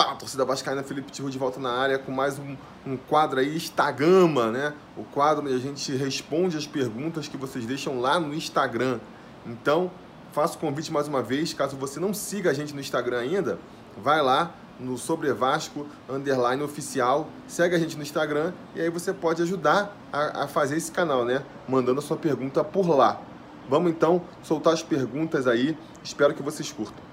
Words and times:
Fala, 0.00 0.14
torcida 0.14 0.46
vascaína, 0.46 0.82
Felipe 0.82 1.12
Tiru 1.12 1.28
de 1.28 1.36
volta 1.36 1.60
na 1.60 1.70
área 1.70 1.98
com 1.98 2.10
mais 2.10 2.38
um, 2.38 2.56
um 2.86 2.96
quadro 2.96 3.38
aí, 3.38 3.54
Instagama, 3.54 4.50
né? 4.50 4.72
O 4.96 5.04
quadro 5.04 5.44
onde 5.44 5.54
a 5.54 5.58
gente 5.58 5.94
responde 5.94 6.56
as 6.56 6.66
perguntas 6.66 7.28
que 7.28 7.36
vocês 7.36 7.66
deixam 7.66 8.00
lá 8.00 8.18
no 8.18 8.32
Instagram. 8.32 8.98
Então, 9.44 9.90
faço 10.32 10.56
o 10.56 10.58
convite 10.58 10.90
mais 10.90 11.06
uma 11.06 11.22
vez, 11.22 11.52
caso 11.52 11.76
você 11.76 12.00
não 12.00 12.14
siga 12.14 12.48
a 12.48 12.54
gente 12.54 12.72
no 12.72 12.80
Instagram 12.80 13.18
ainda, 13.18 13.58
vai 14.02 14.22
lá 14.22 14.54
no 14.78 14.96
Sobre 14.96 15.30
Vasco 15.34 15.86
Underline 16.08 16.62
Oficial, 16.62 17.28
segue 17.46 17.76
a 17.76 17.78
gente 17.78 17.94
no 17.94 18.02
Instagram 18.02 18.54
e 18.74 18.80
aí 18.80 18.88
você 18.88 19.12
pode 19.12 19.42
ajudar 19.42 19.94
a, 20.10 20.44
a 20.44 20.48
fazer 20.48 20.78
esse 20.78 20.90
canal, 20.90 21.26
né? 21.26 21.44
Mandando 21.68 21.98
a 21.98 22.02
sua 22.02 22.16
pergunta 22.16 22.64
por 22.64 22.88
lá. 22.88 23.20
Vamos 23.68 23.90
então 23.90 24.22
soltar 24.42 24.72
as 24.72 24.82
perguntas 24.82 25.46
aí, 25.46 25.76
espero 26.02 26.32
que 26.32 26.42
vocês 26.42 26.72
curtam. 26.72 27.04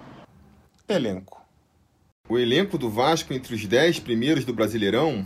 Elenco. 0.88 1.46
O 2.30 2.38
elenco 2.38 2.78
do 2.78 2.89
Vasco 2.89 3.34
entre 3.34 3.55
os 3.55 3.66
10 3.66 4.02
primeiros 4.02 4.43
do 4.43 4.54
Brasileirão, 4.54 5.25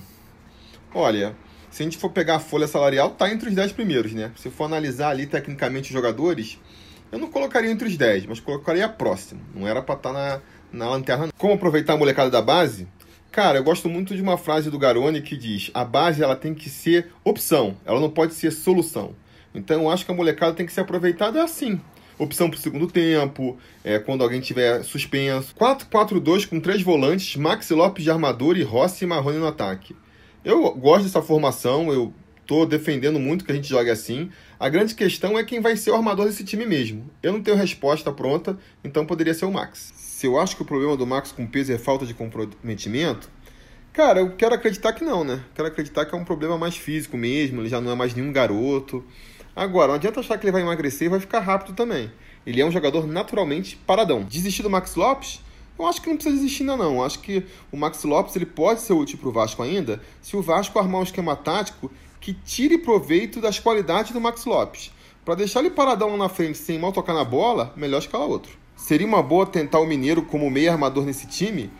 olha, 0.93 1.35
se 1.71 1.81
a 1.81 1.85
gente 1.85 1.97
for 1.97 2.11
pegar 2.11 2.35
a 2.35 2.39
folha 2.39 2.67
salarial, 2.67 3.09
tá 3.09 3.31
entre 3.31 3.49
os 3.49 3.55
10 3.55 3.71
primeiros, 3.71 4.13
né? 4.13 4.31
Se 4.35 4.51
for 4.51 4.65
analisar 4.65 5.09
ali 5.09 5.25
tecnicamente 5.25 5.89
os 5.89 5.93
jogadores, 5.93 6.59
eu 7.11 7.17
não 7.17 7.27
colocaria 7.27 7.71
entre 7.71 7.87
os 7.87 7.97
10, 7.97 8.27
mas 8.27 8.39
colocaria 8.39 8.87
próximo. 8.87 9.41
Não 9.55 9.67
era 9.67 9.81
para 9.81 9.95
estar 9.95 10.13
tá 10.13 10.41
na, 10.71 10.85
na 10.85 10.91
lanterna. 10.91 11.29
Como 11.39 11.55
aproveitar 11.55 11.93
a 11.93 11.97
molecada 11.97 12.29
da 12.29 12.41
base? 12.41 12.87
Cara, 13.31 13.57
eu 13.57 13.63
gosto 13.63 13.89
muito 13.89 14.15
de 14.15 14.21
uma 14.21 14.37
frase 14.37 14.69
do 14.69 14.77
Garoni 14.77 15.21
que 15.21 15.35
diz: 15.35 15.71
a 15.73 15.83
base 15.83 16.21
ela 16.21 16.35
tem 16.35 16.53
que 16.53 16.69
ser 16.69 17.11
opção, 17.23 17.77
ela 17.83 17.99
não 17.99 18.11
pode 18.11 18.35
ser 18.35 18.51
solução. 18.51 19.15
Então 19.55 19.83
eu 19.83 19.89
acho 19.89 20.05
que 20.05 20.11
a 20.11 20.15
molecada 20.15 20.53
tem 20.53 20.67
que 20.67 20.71
ser 20.73 20.81
aproveitada 20.81 21.43
assim 21.43 21.81
opção 22.23 22.49
para 22.49 22.57
o 22.57 22.61
segundo 22.61 22.87
tempo, 22.87 23.57
é, 23.83 23.97
quando 23.99 24.23
alguém 24.23 24.39
tiver 24.39 24.83
suspenso. 24.83 25.55
4-4-2 25.55 26.47
com 26.47 26.59
três 26.59 26.81
volantes, 26.81 27.35
Maxi 27.35 27.73
Lopes 27.73 28.03
de 28.03 28.11
armador 28.11 28.57
e 28.57 28.63
Rossi 28.63 29.03
e 29.03 29.07
Marrone 29.07 29.39
no 29.39 29.47
ataque. 29.47 29.95
Eu 30.45 30.73
gosto 30.75 31.03
dessa 31.03 31.21
formação, 31.21 31.91
eu 31.91 32.13
estou 32.41 32.65
defendendo 32.65 33.19
muito 33.19 33.45
que 33.45 33.51
a 33.51 33.55
gente 33.55 33.67
jogue 33.67 33.89
assim. 33.89 34.29
A 34.59 34.69
grande 34.69 34.93
questão 34.93 35.37
é 35.37 35.43
quem 35.43 35.59
vai 35.59 35.75
ser 35.75 35.91
o 35.91 35.95
armador 35.95 36.25
desse 36.25 36.43
time 36.43 36.65
mesmo. 36.65 37.09
Eu 37.23 37.33
não 37.33 37.41
tenho 37.41 37.57
resposta 37.57 38.11
pronta, 38.11 38.57
então 38.83 39.05
poderia 39.05 39.33
ser 39.33 39.45
o 39.45 39.51
Max. 39.51 39.93
Se 39.95 40.27
eu 40.27 40.39
acho 40.39 40.55
que 40.55 40.61
o 40.61 40.65
problema 40.65 40.95
do 40.95 41.07
Max 41.07 41.31
com 41.31 41.47
peso 41.47 41.71
é 41.71 41.77
falta 41.77 42.05
de 42.05 42.13
comprometimento, 42.13 43.29
cara, 43.91 44.19
eu 44.19 44.35
quero 44.35 44.53
acreditar 44.53 44.93
que 44.93 45.03
não, 45.03 45.23
né? 45.23 45.43
Quero 45.55 45.67
acreditar 45.67 46.05
que 46.05 46.13
é 46.13 46.17
um 46.17 46.25
problema 46.25 46.57
mais 46.57 46.75
físico 46.75 47.17
mesmo, 47.17 47.61
ele 47.61 47.69
já 47.69 47.81
não 47.81 47.91
é 47.91 47.95
mais 47.95 48.13
nenhum 48.13 48.31
garoto. 48.31 49.03
Agora, 49.55 49.89
não 49.89 49.95
adianta 49.95 50.19
achar 50.19 50.37
que 50.37 50.45
ele 50.45 50.51
vai 50.51 50.61
emagrecer 50.61 51.07
e 51.07 51.09
vai 51.09 51.19
ficar 51.19 51.39
rápido 51.39 51.75
também. 51.75 52.11
Ele 52.45 52.61
é 52.61 52.65
um 52.65 52.71
jogador 52.71 53.05
naturalmente 53.05 53.75
paradão. 53.75 54.23
Desistir 54.23 54.63
do 54.63 54.69
Max 54.69 54.95
Lopes? 54.95 55.41
Eu 55.77 55.85
acho 55.85 56.01
que 56.01 56.09
não 56.09 56.15
precisa 56.15 56.35
desistir 56.35 56.63
ainda 56.63 56.77
não. 56.77 56.95
Eu 56.95 57.03
acho 57.03 57.19
que 57.19 57.45
o 57.71 57.77
Max 57.77 58.03
Lopes 58.03 58.35
ele 58.35 58.45
pode 58.45 58.81
ser 58.81 58.93
útil 58.93 59.17
para 59.17 59.29
o 59.29 59.31
Vasco 59.31 59.61
ainda 59.61 60.01
se 60.21 60.37
o 60.37 60.41
Vasco 60.41 60.77
armar 60.79 61.01
um 61.01 61.03
esquema 61.03 61.35
tático 61.35 61.91
que 62.19 62.33
tire 62.33 62.77
proveito 62.77 63.41
das 63.41 63.59
qualidades 63.59 64.11
do 64.11 64.21
Max 64.21 64.45
Lopes. 64.45 64.91
Para 65.25 65.35
deixar 65.35 65.59
ele 65.59 65.71
paradão 65.71 66.15
na 66.17 66.29
frente 66.29 66.57
sem 66.57 66.79
mal 66.79 66.91
tocar 66.91 67.13
na 67.13 67.23
bola, 67.23 67.73
melhor 67.75 67.99
escalar 67.99 68.27
outro. 68.27 68.57
Seria 68.75 69.05
uma 69.05 69.21
boa 69.21 69.45
tentar 69.45 69.79
o 69.79 69.85
Mineiro 69.85 70.23
como 70.23 70.49
meio 70.49 70.71
armador 70.71 71.05
nesse 71.05 71.27
time? 71.27 71.71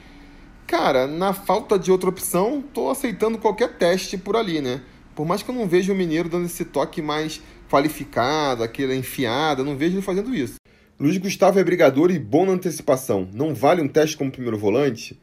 Cara, 0.68 1.08
na 1.08 1.34
falta 1.34 1.78
de 1.78 1.92
outra 1.92 2.10
opção, 2.10 2.64
tô 2.74 2.90
aceitando 2.90 3.38
qualquer 3.38 3.78
teste 3.78 4.18
por 4.18 4.36
ali, 4.36 4.62
né? 4.62 4.82
Por 5.16 5.26
mais 5.26 5.44
que 5.44 5.50
eu 5.50 5.56
não 5.56 5.68
veja 5.68 5.94
o 5.94 5.96
Mineiro 5.96 6.30
dando 6.30 6.46
esse 6.46 6.66
toque 6.66 7.02
mais 7.02 7.42
qualificado, 7.70 8.64
aquela 8.64 8.96
enfiada, 8.96 9.64
não 9.64 9.78
vejo 9.78 9.96
ele 9.96 10.02
fazendo 10.02 10.34
isso. 10.34 10.56
Luiz 11.00 11.18
Gustavo 11.18 11.58
é 11.58 11.64
brigador 11.64 12.12
e 12.12 12.20
bom 12.20 12.46
na 12.46 12.52
antecipação. 12.52 13.28
Não 13.34 13.56
vale 13.56 13.82
um 13.82 13.88
teste 13.88 14.16
como 14.16 14.32
primeiro 14.32 14.58
volante? 14.58 15.20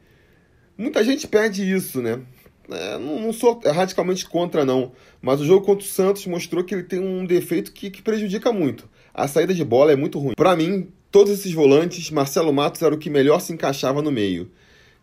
Muita 0.77 1.03
gente 1.03 1.27
perde 1.27 1.63
isso, 1.63 2.01
né? 2.01 2.19
É, 2.71 2.97
não, 2.97 3.19
não, 3.19 3.33
sou 3.33 3.59
radicalmente 3.65 4.27
contra, 4.27 4.63
não. 4.63 4.91
Mas 5.21 5.41
o 5.41 5.45
jogo 5.45 5.65
contra 5.65 5.85
o 5.85 5.87
Santos 5.87 6.25
mostrou 6.27 6.63
que 6.63 6.75
ele 6.75 6.83
tem 6.83 6.99
um 6.99 7.25
defeito 7.25 7.71
que, 7.71 7.89
que 7.89 8.01
prejudica 8.01 8.51
muito. 8.51 8.89
A 9.13 9.27
saída 9.27 9.53
de 9.53 9.63
bola 9.63 9.91
é 9.91 9.95
muito 9.95 10.19
ruim. 10.19 10.33
Para 10.35 10.55
mim, 10.55 10.89
todos 11.09 11.33
esses 11.33 11.51
volantes, 11.51 12.11
Marcelo 12.11 12.53
Matos 12.53 12.81
era 12.81 12.93
o 12.93 12.97
que 12.97 13.09
melhor 13.09 13.39
se 13.39 13.53
encaixava 13.53 14.01
no 14.01 14.11
meio. 14.11 14.51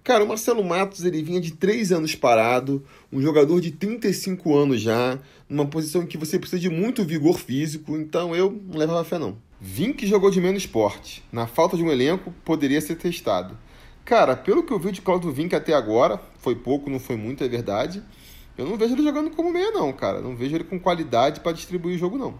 Cara, 0.06 0.22
o 0.22 0.28
Marcelo 0.28 0.62
Matos 0.62 1.04
ele 1.04 1.20
vinha 1.20 1.40
de 1.40 1.50
3 1.50 1.90
anos 1.90 2.14
parado, 2.14 2.80
um 3.12 3.20
jogador 3.20 3.60
de 3.60 3.72
35 3.72 4.56
anos 4.56 4.80
já, 4.80 5.18
numa 5.48 5.66
posição 5.66 6.04
em 6.04 6.06
que 6.06 6.16
você 6.16 6.38
precisa 6.38 6.60
de 6.60 6.70
muito 6.70 7.04
vigor 7.04 7.36
físico, 7.36 7.96
então 7.96 8.32
eu 8.32 8.52
não 8.68 8.78
levava 8.78 9.02
fé 9.02 9.18
não. 9.18 9.36
Vink 9.60 10.06
jogou 10.06 10.30
de 10.30 10.40
menos 10.40 10.62
esporte. 10.62 11.24
Na 11.32 11.48
falta 11.48 11.76
de 11.76 11.82
um 11.82 11.90
elenco, 11.90 12.32
poderia 12.44 12.80
ser 12.80 12.94
testado. 12.94 13.58
Cara, 14.04 14.36
pelo 14.36 14.62
que 14.62 14.72
eu 14.72 14.78
vi 14.78 14.92
de 14.92 15.02
Claudio 15.02 15.32
Vink 15.32 15.56
até 15.56 15.74
agora, 15.74 16.20
foi 16.38 16.54
pouco, 16.54 16.88
não 16.88 17.00
foi 17.00 17.16
muito, 17.16 17.42
é 17.42 17.48
verdade. 17.48 18.00
Eu 18.56 18.64
não 18.64 18.76
vejo 18.76 18.94
ele 18.94 19.02
jogando 19.02 19.30
como 19.30 19.52
meia, 19.52 19.72
não, 19.72 19.92
cara. 19.92 20.20
Não 20.20 20.36
vejo 20.36 20.54
ele 20.54 20.62
com 20.62 20.78
qualidade 20.78 21.40
para 21.40 21.50
distribuir 21.50 21.96
o 21.96 21.98
jogo, 21.98 22.16
não. 22.16 22.38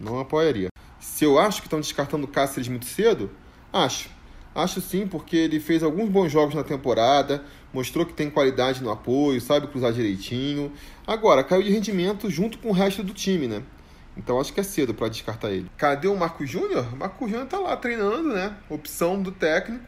Não 0.00 0.18
apoiaria. 0.18 0.68
Se 0.98 1.22
eu 1.22 1.38
acho 1.38 1.60
que 1.60 1.66
estão 1.66 1.82
descartando 1.82 2.24
o 2.24 2.28
Cáceres 2.28 2.66
muito 2.66 2.86
cedo, 2.86 3.30
acho. 3.70 4.21
Acho 4.54 4.80
sim, 4.80 5.06
porque 5.06 5.36
ele 5.36 5.58
fez 5.58 5.82
alguns 5.82 6.10
bons 6.10 6.30
jogos 6.30 6.54
na 6.54 6.62
temporada, 6.62 7.42
mostrou 7.72 8.04
que 8.04 8.12
tem 8.12 8.28
qualidade 8.28 8.82
no 8.82 8.90
apoio, 8.90 9.40
sabe 9.40 9.66
cruzar 9.66 9.92
direitinho. 9.92 10.72
Agora, 11.06 11.42
caiu 11.42 11.62
de 11.62 11.70
rendimento 11.70 12.30
junto 12.30 12.58
com 12.58 12.68
o 12.68 12.72
resto 12.72 13.02
do 13.02 13.14
time, 13.14 13.48
né? 13.48 13.62
Então 14.16 14.38
acho 14.38 14.52
que 14.52 14.60
é 14.60 14.62
cedo 14.62 14.92
para 14.92 15.08
descartar 15.08 15.50
ele. 15.50 15.70
Cadê 15.76 16.06
o 16.06 16.16
Marco 16.16 16.44
Júnior? 16.46 16.94
Marco 16.96 17.26
Júnior 17.26 17.46
tá 17.46 17.58
lá 17.58 17.76
treinando, 17.76 18.28
né? 18.28 18.54
Opção 18.68 19.22
do 19.22 19.32
técnico, 19.32 19.84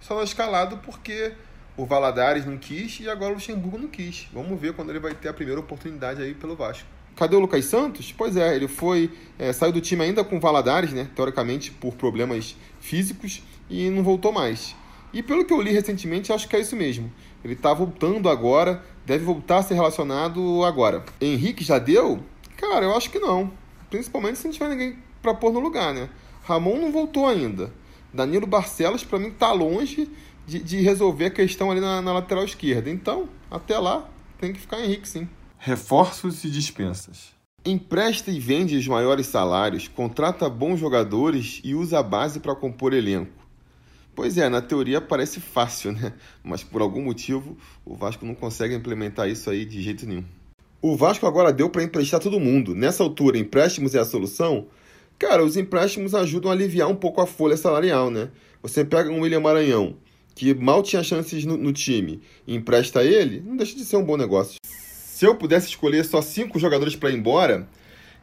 só 0.00 0.14
não 0.14 0.22
escalado 0.22 0.76
porque 0.78 1.32
o 1.74 1.86
Valadares 1.86 2.44
não 2.44 2.58
quis 2.58 3.00
e 3.00 3.08
agora 3.08 3.30
o 3.30 3.34
Luxemburgo 3.34 3.78
não 3.78 3.88
quis. 3.88 4.28
Vamos 4.30 4.60
ver 4.60 4.74
quando 4.74 4.90
ele 4.90 4.98
vai 4.98 5.14
ter 5.14 5.28
a 5.28 5.32
primeira 5.32 5.60
oportunidade 5.60 6.20
aí 6.20 6.34
pelo 6.34 6.54
Vasco. 6.54 6.86
Cadê 7.16 7.36
o 7.36 7.40
Lucas 7.40 7.64
Santos? 7.66 8.12
Pois 8.16 8.36
é, 8.36 8.56
ele 8.56 8.68
foi 8.68 9.10
é, 9.38 9.52
saiu 9.52 9.72
do 9.72 9.80
time 9.80 10.02
ainda 10.02 10.22
com 10.22 10.38
Valadares, 10.38 10.92
né? 10.92 11.08
Teoricamente 11.14 11.70
por 11.70 11.94
problemas 11.94 12.56
físicos 12.80 13.42
e 13.68 13.90
não 13.90 14.02
voltou 14.02 14.32
mais. 14.32 14.74
E 15.12 15.22
pelo 15.22 15.44
que 15.44 15.52
eu 15.52 15.60
li 15.60 15.72
recentemente, 15.72 16.32
acho 16.32 16.48
que 16.48 16.56
é 16.56 16.60
isso 16.60 16.74
mesmo. 16.74 17.12
Ele 17.44 17.54
está 17.54 17.74
voltando 17.74 18.28
agora, 18.28 18.82
deve 19.04 19.24
voltar 19.24 19.58
a 19.58 19.62
ser 19.62 19.74
relacionado 19.74 20.64
agora. 20.64 21.04
Henrique 21.20 21.64
já 21.64 21.78
deu? 21.78 22.20
Cara, 22.56 22.86
eu 22.86 22.96
acho 22.96 23.10
que 23.10 23.18
não. 23.18 23.52
Principalmente 23.90 24.38
se 24.38 24.46
não 24.46 24.52
tiver 24.52 24.68
ninguém 24.68 24.98
para 25.20 25.34
pôr 25.34 25.52
no 25.52 25.60
lugar, 25.60 25.92
né? 25.92 26.08
Ramon 26.44 26.76
não 26.76 26.90
voltou 26.90 27.26
ainda. 27.26 27.72
Danilo 28.12 28.46
Barcelos, 28.46 29.04
para 29.04 29.18
mim, 29.18 29.30
tá 29.30 29.52
longe 29.52 30.10
de, 30.46 30.60
de, 30.60 30.80
resolver 30.80 31.26
a 31.26 31.30
questão 31.30 31.70
ali 31.70 31.80
na, 31.80 32.00
na 32.00 32.12
lateral 32.12 32.44
esquerda. 32.44 32.90
Então, 32.90 33.28
até 33.50 33.78
lá, 33.78 34.08
tem 34.38 34.52
que 34.52 34.60
ficar 34.60 34.80
Henrique, 34.80 35.08
sim. 35.08 35.28
Reforços 35.64 36.42
e 36.42 36.50
dispensas. 36.50 37.28
Empresta 37.64 38.32
e 38.32 38.40
vende 38.40 38.76
os 38.76 38.88
maiores 38.88 39.28
salários, 39.28 39.86
contrata 39.86 40.50
bons 40.50 40.80
jogadores 40.80 41.60
e 41.62 41.72
usa 41.72 42.00
a 42.00 42.02
base 42.02 42.40
para 42.40 42.56
compor 42.56 42.92
elenco. 42.92 43.46
Pois 44.12 44.36
é, 44.36 44.48
na 44.48 44.60
teoria 44.60 45.00
parece 45.00 45.38
fácil, 45.38 45.92
né? 45.92 46.14
Mas 46.42 46.64
por 46.64 46.82
algum 46.82 47.04
motivo 47.04 47.56
o 47.84 47.94
Vasco 47.94 48.26
não 48.26 48.34
consegue 48.34 48.74
implementar 48.74 49.28
isso 49.28 49.48
aí 49.48 49.64
de 49.64 49.80
jeito 49.80 50.04
nenhum. 50.04 50.24
O 50.80 50.96
Vasco 50.96 51.28
agora 51.28 51.52
deu 51.52 51.70
para 51.70 51.84
emprestar 51.84 52.18
todo 52.18 52.40
mundo. 52.40 52.74
Nessa 52.74 53.04
altura, 53.04 53.38
empréstimos 53.38 53.94
é 53.94 54.00
a 54.00 54.04
solução? 54.04 54.66
Cara, 55.16 55.44
os 55.44 55.56
empréstimos 55.56 56.12
ajudam 56.12 56.50
a 56.50 56.54
aliviar 56.54 56.88
um 56.88 56.96
pouco 56.96 57.20
a 57.20 57.26
folha 57.26 57.56
salarial, 57.56 58.10
né? 58.10 58.30
Você 58.64 58.84
pega 58.84 59.12
um 59.12 59.20
William 59.20 59.38
Maranhão, 59.38 59.94
que 60.34 60.52
mal 60.54 60.82
tinha 60.82 61.04
chances 61.04 61.44
no, 61.44 61.56
no 61.56 61.72
time, 61.72 62.20
e 62.48 62.56
empresta 62.56 63.04
ele, 63.04 63.40
não 63.46 63.56
deixa 63.56 63.76
de 63.76 63.84
ser 63.84 63.96
um 63.96 64.04
bom 64.04 64.16
negócio. 64.16 64.56
Se 65.22 65.26
eu 65.28 65.36
pudesse 65.36 65.68
escolher 65.68 66.04
só 66.04 66.20
cinco 66.20 66.58
jogadores 66.58 66.96
para 66.96 67.12
ir 67.12 67.16
embora, 67.16 67.68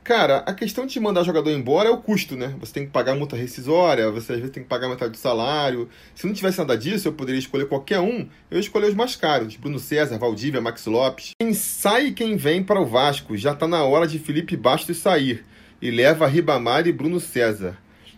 Cara, 0.04 0.40
a 0.40 0.54
questão 0.54 0.86
de 0.86 1.00
mandar 1.00 1.24
jogador 1.24 1.50
embora 1.52 1.88
é 1.88 1.92
o 1.92 1.98
custo, 1.98 2.36
né? 2.36 2.54
Você 2.60 2.74
tem 2.74 2.86
que 2.86 2.92
pagar 2.92 3.16
multa 3.16 3.38
rescisória, 3.38 4.12
você 4.12 4.34
às 4.34 4.40
vezes 4.40 4.54
tem 4.54 4.64
que 4.64 4.68
pagar 4.68 4.90
metade 4.90 5.12
do 5.12 5.18
salário. 5.18 5.88
Se 6.16 6.26
não 6.28 6.34
tivesse 6.34 6.58
nada 6.58 6.78
disso, 6.78 7.08
eu 7.08 7.14
poderia 7.14 7.40
escolher 7.40 7.68
qualquer 7.68 8.02
um. 8.02 8.28
Eu 8.52 8.58
ia 8.58 8.60
escolher 8.60 8.88
os 8.88 8.96
mais 8.96 9.16
caros: 9.16 9.56
Bruno 9.56 9.80
César, 9.80 10.18
Valdívia, 10.18 10.60
Max 10.60 10.86
Lopes. 10.88 11.32
Quem 11.40 11.54
sai 11.54 12.08
e 12.08 12.12
quem 12.12 12.36
vem 12.36 12.62
para 12.62 12.82
o 12.82 12.86
Vasco? 12.86 13.38
Já 13.38 13.56
tá 13.56 13.66
na 13.66 13.82
hora 13.84 14.06
de 14.06 14.20
Felipe 14.20 14.58
Bastos 14.58 14.98
sair. 14.98 15.46
E 15.82 15.90
leva 15.90 16.28
Ribamar 16.28 16.86
e 16.86 16.92
Bruno 16.92 17.22
César. 17.22 17.78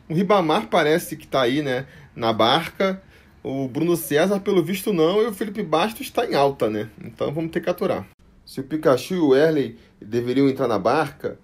O 0.09 0.15
Ribamar 0.15 0.67
parece 0.67 1.15
que 1.15 1.27
tá 1.27 1.41
aí, 1.41 1.61
né? 1.61 1.85
Na 2.15 2.33
barca. 2.33 2.99
O 3.43 3.67
Bruno 3.67 3.95
César, 3.95 4.39
pelo 4.39 4.63
visto, 4.63 4.91
não. 4.91 5.21
E 5.21 5.27
o 5.27 5.33
Felipe 5.33 5.61
Bastos 5.61 6.07
está 6.07 6.25
em 6.25 6.33
alta, 6.33 6.67
né? 6.67 6.89
Então 7.03 7.31
vamos 7.31 7.51
ter 7.51 7.59
que 7.59 7.69
aturar. 7.69 8.07
Se 8.51 8.59
o 8.59 8.63
Pikachu 8.65 9.13
e 9.13 9.19
o 9.19 9.33
Erley 9.33 9.79
deveriam 10.01 10.49
entrar 10.49 10.67
na 10.67 10.77
barca 10.77 11.39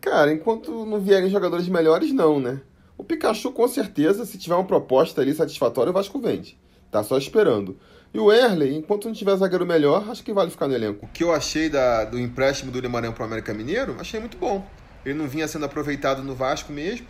Cara, 0.00 0.32
enquanto 0.32 0.84
não 0.84 0.98
vierem 0.98 1.30
jogadores 1.30 1.68
melhores, 1.68 2.12
não, 2.12 2.40
né? 2.40 2.60
O 2.98 3.04
Pikachu, 3.04 3.52
com 3.52 3.68
certeza, 3.68 4.26
se 4.26 4.36
tiver 4.36 4.56
uma 4.56 4.64
proposta 4.64 5.20
ali 5.20 5.32
satisfatória, 5.32 5.90
o 5.90 5.92
Vasco 5.92 6.18
vende. 6.18 6.58
Tá 6.90 7.04
só 7.04 7.16
esperando. 7.16 7.78
E 8.12 8.18
o 8.18 8.32
Erley, 8.32 8.74
enquanto 8.74 9.04
não 9.04 9.14
tiver 9.14 9.36
zagueiro 9.36 9.64
melhor, 9.64 10.10
acho 10.10 10.24
que 10.24 10.32
vale 10.32 10.50
ficar 10.50 10.66
no 10.66 10.74
elenco. 10.74 11.06
O 11.06 11.08
que 11.10 11.22
eu 11.22 11.32
achei 11.32 11.68
da, 11.68 12.04
do 12.04 12.18
empréstimo 12.18 12.72
do 12.72 12.80
Limarão 12.80 13.12
para 13.12 13.22
o 13.22 13.26
América 13.26 13.54
Mineiro, 13.54 13.94
achei 14.00 14.18
muito 14.18 14.36
bom. 14.36 14.66
Ele 15.06 15.14
não 15.14 15.28
vinha 15.28 15.46
sendo 15.46 15.66
aproveitado 15.66 16.24
no 16.24 16.34
Vasco 16.34 16.72
mesmo. 16.72 17.06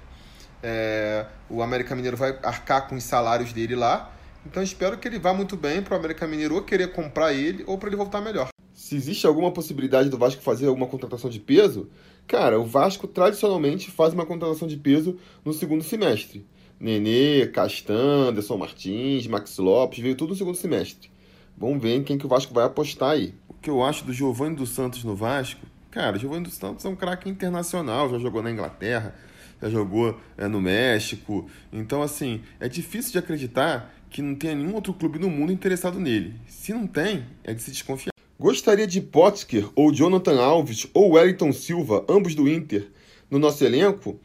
É, 0.63 1.25
o 1.49 1.63
América 1.63 1.97
Mineiro 1.97 2.19
vai 2.19 2.39
arcar 2.43 2.87
com 2.87 2.97
os 2.97 3.05
salários 3.05 3.55
dele 3.55 3.75
lá. 3.75 4.13
Então 4.45 4.63
espero 4.63 4.99
que 4.99 5.09
ele 5.09 5.19
vá 5.19 5.33
muito 5.33 5.57
bem 5.57 5.81
para 5.81 5.95
o 5.95 5.99
América 5.99 6.27
Mineiro 6.27 6.57
ou 6.57 6.63
querer 6.63 6.93
comprar 6.93 7.33
ele 7.33 7.65
ou 7.67 7.79
para 7.79 7.89
ele 7.89 7.97
voltar 7.97 8.21
melhor. 8.21 8.53
Se 8.83 8.97
existe 8.97 9.29
alguma 9.29 9.53
possibilidade 9.53 10.09
do 10.09 10.19
Vasco 10.19 10.43
fazer 10.43 10.67
alguma 10.67 10.89
contratação 10.89 11.31
de 11.31 11.39
peso, 11.39 11.89
cara, 12.27 12.59
o 12.59 12.65
Vasco 12.65 13.07
tradicionalmente 13.07 13.93
faz 13.93 14.13
uma 14.13 14.27
contratação 14.27 14.67
de 14.67 14.77
peso 14.77 15.17
no 15.45 15.53
segundo 15.53 15.85
semestre. 15.85 16.45
Nenê, 16.81 17.47
Castan, 17.47 18.31
Anderson 18.31 18.57
Martins, 18.57 19.29
Max 19.29 19.57
Lopes, 19.59 20.01
veio 20.01 20.17
tudo 20.17 20.31
no 20.31 20.37
segundo 20.37 20.57
semestre. 20.57 21.09
Vamos 21.57 21.81
ver 21.81 21.95
em 21.95 22.03
quem 22.03 22.19
que 22.19 22.27
o 22.27 22.29
Vasco 22.29 22.53
vai 22.53 22.65
apostar 22.65 23.11
aí. 23.11 23.33
O 23.49 23.55
que 23.55 23.71
eu 23.71 23.85
acho 23.85 24.05
do 24.05 24.13
Giovanni 24.13 24.57
dos 24.57 24.71
Santos 24.71 25.05
no 25.05 25.15
Vasco, 25.15 25.65
cara, 25.89 26.17
o 26.17 26.19
Giovanni 26.19 26.43
dos 26.43 26.55
Santos 26.55 26.85
é 26.85 26.89
um 26.89 26.97
craque 26.97 27.31
internacional, 27.31 28.11
já 28.11 28.19
jogou 28.19 28.43
na 28.43 28.51
Inglaterra, 28.51 29.15
já 29.63 29.71
jogou 29.71 30.19
é, 30.37 30.49
no 30.49 30.61
México. 30.61 31.49
Então, 31.73 32.03
assim, 32.03 32.41
é 32.59 32.69
difícil 32.69 33.13
de 33.13 33.19
acreditar 33.19 33.95
que 34.11 34.21
não 34.21 34.35
tenha 34.35 34.57
nenhum 34.57 34.75
outro 34.75 34.93
clube 34.93 35.21
no 35.21 35.31
mundo 35.31 35.53
interessado 35.53 36.01
nele. 36.01 36.35
Se 36.49 36.75
não 36.75 36.89
tem, 36.89 37.25
é 37.45 37.55
de 37.55 37.63
se 37.63 37.71
desconfiar. 37.71 38.12
Gostaria 38.43 38.89
de 38.89 39.01
Potker 39.01 39.69
ou 39.77 39.95
Jonathan 39.95 40.43
Alves 40.43 40.89
ou 40.93 41.13
Wellington 41.13 41.53
Silva, 41.53 42.05
ambos 42.09 42.35
do 42.35 42.49
Inter, 42.49 42.89
no 43.31 43.39
nosso 43.39 43.65
elenco? 43.65 44.19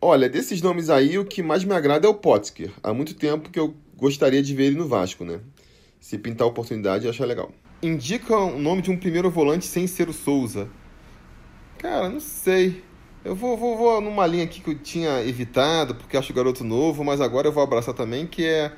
Olha, 0.00 0.28
desses 0.28 0.62
nomes 0.62 0.88
aí, 0.88 1.18
o 1.18 1.24
que 1.24 1.42
mais 1.42 1.64
me 1.64 1.74
agrada 1.74 2.06
é 2.06 2.08
o 2.08 2.14
Potker. 2.14 2.70
Há 2.80 2.94
muito 2.94 3.14
tempo 3.14 3.50
que 3.50 3.58
eu 3.58 3.74
gostaria 3.96 4.40
de 4.40 4.54
ver 4.54 4.66
ele 4.66 4.76
no 4.76 4.86
Vasco, 4.86 5.24
né? 5.24 5.40
Se 5.98 6.16
pintar 6.18 6.46
a 6.46 6.50
oportunidade, 6.50 7.04
eu 7.04 7.10
acho 7.10 7.24
legal. 7.24 7.50
Indica 7.82 8.36
o 8.36 8.56
nome 8.60 8.80
de 8.80 8.92
um 8.92 8.96
primeiro 8.96 9.28
volante 9.28 9.66
sem 9.66 9.88
ser 9.88 10.08
o 10.08 10.12
Souza. 10.12 10.68
Cara, 11.78 12.08
não 12.08 12.20
sei. 12.20 12.84
Eu 13.24 13.34
vou, 13.34 13.56
vou, 13.56 13.76
vou 13.76 14.00
numa 14.00 14.24
linha 14.24 14.44
aqui 14.44 14.60
que 14.60 14.70
eu 14.70 14.78
tinha 14.78 15.20
evitado, 15.20 15.96
porque 15.96 16.16
acho 16.16 16.30
o 16.30 16.36
garoto 16.36 16.62
novo, 16.62 17.02
mas 17.02 17.20
agora 17.20 17.48
eu 17.48 17.52
vou 17.52 17.64
abraçar 17.64 17.92
também, 17.92 18.24
que 18.24 18.46
é. 18.46 18.70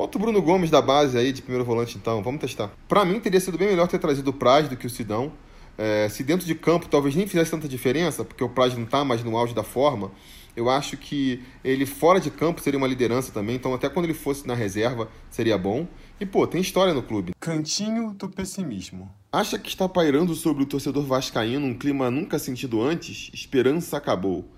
Bota 0.00 0.16
o 0.16 0.20
Bruno 0.22 0.40
Gomes 0.40 0.70
da 0.70 0.80
base 0.80 1.18
aí, 1.18 1.30
de 1.30 1.42
primeiro 1.42 1.62
volante, 1.62 1.98
então. 1.98 2.22
Vamos 2.22 2.40
testar. 2.40 2.70
Para 2.88 3.04
mim, 3.04 3.20
teria 3.20 3.38
sido 3.38 3.58
bem 3.58 3.68
melhor 3.68 3.86
ter 3.86 3.98
trazido 3.98 4.30
o 4.30 4.32
Praz 4.32 4.66
do 4.66 4.74
que 4.74 4.86
o 4.86 4.88
Sidão. 4.88 5.30
É, 5.76 6.08
se 6.08 6.24
dentro 6.24 6.46
de 6.46 6.54
campo 6.54 6.88
talvez 6.88 7.14
nem 7.14 7.26
fizesse 7.26 7.50
tanta 7.50 7.68
diferença, 7.68 8.24
porque 8.24 8.42
o 8.42 8.48
Praz 8.48 8.74
não 8.74 8.86
tá 8.86 9.04
mais 9.04 9.22
no 9.22 9.36
auge 9.36 9.54
da 9.54 9.62
forma, 9.62 10.10
eu 10.56 10.70
acho 10.70 10.96
que 10.96 11.42
ele 11.62 11.84
fora 11.84 12.18
de 12.18 12.30
campo 12.30 12.62
seria 12.62 12.78
uma 12.78 12.86
liderança 12.86 13.30
também, 13.30 13.56
então 13.56 13.74
até 13.74 13.90
quando 13.90 14.06
ele 14.06 14.14
fosse 14.14 14.48
na 14.48 14.54
reserva 14.54 15.06
seria 15.28 15.58
bom. 15.58 15.86
E 16.18 16.24
pô, 16.24 16.46
tem 16.46 16.62
história 16.62 16.94
no 16.94 17.02
clube. 17.02 17.32
Cantinho 17.38 18.14
do 18.14 18.26
pessimismo. 18.26 19.14
Acha 19.30 19.58
que 19.58 19.68
está 19.68 19.86
pairando 19.86 20.34
sobre 20.34 20.62
o 20.62 20.66
torcedor 20.66 21.04
vascaíno 21.04 21.66
um 21.66 21.74
clima 21.74 22.10
nunca 22.10 22.38
sentido 22.38 22.80
antes? 22.80 23.30
Esperança 23.34 23.98
acabou. 23.98 24.48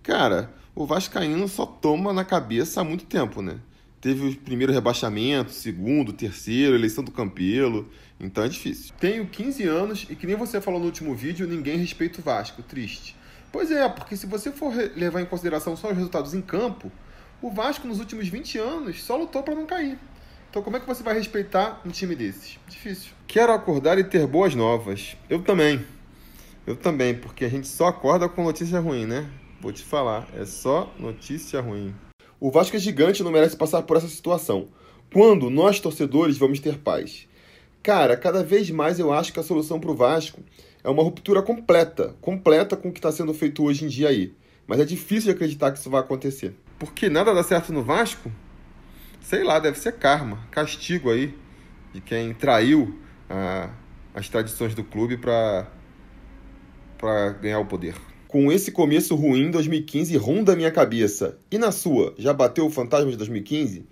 Cara, 0.00 0.54
o 0.76 0.86
vascaíno 0.86 1.48
só 1.48 1.66
toma 1.66 2.12
na 2.12 2.24
cabeça 2.24 2.80
há 2.80 2.84
muito 2.84 3.04
tempo, 3.04 3.42
né? 3.42 3.58
Teve 4.02 4.30
o 4.30 4.36
primeiro 4.36 4.72
rebaixamento, 4.72 5.52
segundo, 5.52 6.12
terceiro, 6.12 6.74
eleição 6.74 7.04
do 7.04 7.12
Campelo. 7.12 7.88
Então 8.18 8.42
é 8.42 8.48
difícil. 8.48 8.92
Tenho 8.98 9.24
15 9.24 9.62
anos 9.62 10.06
e 10.10 10.16
que 10.16 10.26
nem 10.26 10.34
você 10.34 10.60
falou 10.60 10.80
no 10.80 10.86
último 10.86 11.14
vídeo, 11.14 11.46
ninguém 11.46 11.78
respeita 11.78 12.20
o 12.20 12.22
Vasco. 12.22 12.64
Triste. 12.64 13.14
Pois 13.52 13.70
é, 13.70 13.88
porque 13.88 14.16
se 14.16 14.26
você 14.26 14.50
for 14.50 14.74
levar 14.96 15.20
em 15.20 15.24
consideração 15.24 15.76
só 15.76 15.88
os 15.88 15.96
resultados 15.96 16.34
em 16.34 16.42
campo, 16.42 16.90
o 17.40 17.48
Vasco 17.48 17.86
nos 17.86 18.00
últimos 18.00 18.26
20 18.26 18.58
anos 18.58 19.00
só 19.04 19.16
lutou 19.16 19.40
para 19.40 19.54
não 19.54 19.66
cair. 19.66 19.96
Então 20.50 20.64
como 20.64 20.76
é 20.76 20.80
que 20.80 20.86
você 20.86 21.04
vai 21.04 21.14
respeitar 21.14 21.80
um 21.86 21.90
time 21.90 22.16
desses? 22.16 22.58
Difícil. 22.68 23.12
Quero 23.28 23.52
acordar 23.52 24.00
e 24.00 24.04
ter 24.04 24.26
boas 24.26 24.52
novas. 24.52 25.16
Eu 25.30 25.42
também. 25.42 25.86
Eu 26.66 26.74
também, 26.74 27.14
porque 27.14 27.44
a 27.44 27.48
gente 27.48 27.68
só 27.68 27.86
acorda 27.86 28.28
com 28.28 28.42
notícia 28.42 28.80
ruim, 28.80 29.06
né? 29.06 29.30
Vou 29.60 29.72
te 29.72 29.84
falar, 29.84 30.28
é 30.36 30.44
só 30.44 30.92
notícia 30.98 31.60
ruim. 31.60 31.94
O 32.42 32.50
Vasco 32.50 32.74
é 32.74 32.78
gigante 32.80 33.20
e 33.20 33.24
não 33.24 33.30
merece 33.30 33.56
passar 33.56 33.82
por 33.82 33.96
essa 33.96 34.08
situação. 34.08 34.66
Quando 35.12 35.48
nós 35.48 35.78
torcedores 35.78 36.36
vamos 36.36 36.58
ter 36.58 36.76
paz? 36.76 37.28
Cara, 37.84 38.16
cada 38.16 38.42
vez 38.42 38.68
mais 38.68 38.98
eu 38.98 39.12
acho 39.12 39.32
que 39.32 39.38
a 39.38 39.44
solução 39.44 39.78
para 39.78 39.92
o 39.92 39.94
Vasco 39.94 40.40
é 40.82 40.90
uma 40.90 41.04
ruptura 41.04 41.40
completa, 41.40 42.16
completa 42.20 42.76
com 42.76 42.88
o 42.88 42.92
que 42.92 42.98
está 42.98 43.12
sendo 43.12 43.32
feito 43.32 43.62
hoje 43.62 43.84
em 43.84 43.88
dia 43.88 44.08
aí. 44.08 44.34
Mas 44.66 44.80
é 44.80 44.84
difícil 44.84 45.30
de 45.30 45.36
acreditar 45.36 45.70
que 45.70 45.78
isso 45.78 45.88
vai 45.88 46.00
acontecer. 46.00 46.52
Porque 46.80 47.08
nada 47.08 47.32
dá 47.32 47.44
certo 47.44 47.72
no 47.72 47.84
Vasco? 47.84 48.28
Sei 49.20 49.44
lá, 49.44 49.60
deve 49.60 49.78
ser 49.78 49.92
karma, 49.92 50.40
castigo 50.50 51.12
aí 51.12 51.32
de 51.92 52.00
quem 52.00 52.34
traiu 52.34 52.98
a, 53.30 53.70
as 54.12 54.28
tradições 54.28 54.74
do 54.74 54.82
clube 54.82 55.16
para 55.16 55.68
ganhar 57.40 57.60
o 57.60 57.66
poder. 57.66 57.94
Com 58.32 58.50
esse 58.50 58.72
começo 58.72 59.14
ruim, 59.14 59.50
2015 59.50 60.16
ronda 60.16 60.54
a 60.54 60.56
minha 60.56 60.70
cabeça. 60.70 61.36
E 61.50 61.58
na 61.58 61.70
sua, 61.70 62.14
já 62.16 62.32
bateu 62.32 62.64
o 62.64 62.70
fantasma 62.70 63.10
de 63.10 63.16
2015? 63.18 63.84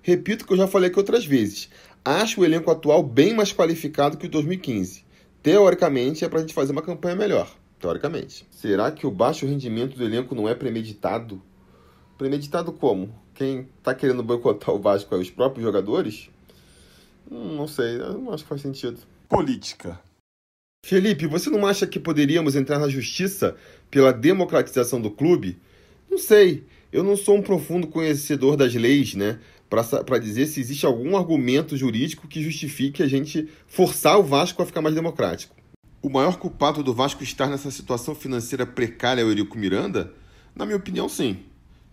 Repito 0.00 0.44
o 0.44 0.46
que 0.46 0.52
eu 0.52 0.56
já 0.56 0.68
falei 0.68 0.88
aqui 0.88 1.00
outras 1.00 1.26
vezes. 1.26 1.68
Acho 2.04 2.40
o 2.40 2.44
elenco 2.44 2.70
atual 2.70 3.02
bem 3.02 3.34
mais 3.34 3.52
qualificado 3.52 4.16
que 4.16 4.26
o 4.26 4.30
2015 4.30 5.08
teoricamente, 5.42 6.24
é 6.24 6.28
para 6.28 6.38
a 6.38 6.40
gente 6.42 6.54
fazer 6.54 6.70
uma 6.70 6.82
campanha 6.82 7.16
melhor. 7.16 7.50
Teoricamente. 7.80 8.46
Será 8.50 8.92
que 8.92 9.04
o 9.04 9.10
baixo 9.10 9.46
rendimento 9.46 9.96
do 9.96 10.04
elenco 10.04 10.32
não 10.32 10.48
é 10.48 10.54
premeditado? 10.54 11.42
Premeditado 12.16 12.72
como? 12.72 13.12
Quem 13.34 13.68
está 13.78 13.94
querendo 13.94 14.22
boicotar 14.22 14.72
o 14.74 14.78
Vasco 14.78 15.12
é 15.14 15.18
os 15.18 15.30
próprios 15.30 15.64
jogadores? 15.64 16.30
Hum, 17.28 17.56
não 17.56 17.66
sei, 17.66 17.98
não 17.98 18.32
acho 18.32 18.44
que 18.44 18.48
faz 18.48 18.60
sentido. 18.60 19.00
Política. 19.28 19.98
Felipe, 20.84 21.26
você 21.26 21.50
não 21.50 21.66
acha 21.66 21.86
que 21.86 22.00
poderíamos 22.00 22.56
entrar 22.56 22.78
na 22.78 22.88
justiça 22.88 23.56
pela 23.90 24.12
democratização 24.12 25.00
do 25.00 25.10
clube? 25.10 25.58
Não 26.10 26.18
sei. 26.18 26.64
Eu 26.90 27.02
não 27.02 27.16
sou 27.16 27.36
um 27.36 27.42
profundo 27.42 27.86
conhecedor 27.86 28.56
das 28.56 28.74
leis, 28.74 29.14
né? 29.14 29.38
para 29.68 30.18
dizer 30.18 30.46
se 30.46 30.60
existe 30.60 30.86
algum 30.86 31.16
argumento 31.16 31.76
jurídico 31.76 32.26
que 32.26 32.42
justifique 32.42 33.02
a 33.02 33.06
gente 33.06 33.48
forçar 33.66 34.18
o 34.18 34.22
Vasco 34.22 34.62
a 34.62 34.66
ficar 34.66 34.80
mais 34.80 34.94
democrático. 34.94 35.54
O 36.00 36.08
maior 36.08 36.38
culpado 36.38 36.82
do 36.82 36.94
Vasco 36.94 37.22
estar 37.22 37.48
nessa 37.48 37.70
situação 37.70 38.14
financeira 38.14 38.64
precária 38.64 39.20
é 39.20 39.24
o 39.24 39.28
Eurico 39.28 39.58
Miranda? 39.58 40.12
Na 40.54 40.64
minha 40.64 40.78
opinião, 40.78 41.08
sim. 41.08 41.40